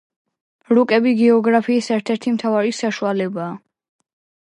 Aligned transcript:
რუკები 0.77 1.13
გეოგრაფიის 1.19 1.91
ერთ-ერთი 1.99 2.35
მთავარი 2.39 2.77
საშუალებაა. 2.83 3.57